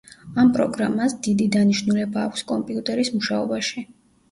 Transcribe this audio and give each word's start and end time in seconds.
ამ 0.43 0.47
პროგრამას 0.53 1.13
დიდი 1.27 1.47
დანიშნულება 1.57 2.25
აქვს 2.31 2.47
კომპიუტერის 2.55 3.15
მუშაობაში. 3.21 3.89